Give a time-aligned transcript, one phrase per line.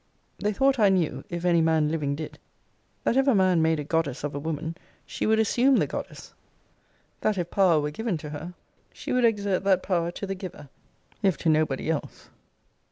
[0.39, 2.39] They thought I knew, if any man living did,
[3.03, 6.33] that if a man made a goddess of a woman, she would assume the goddess;
[7.19, 8.55] that if power were given to her,
[8.91, 10.69] she would exert that power to the giver,
[11.21, 12.29] if to nobody else.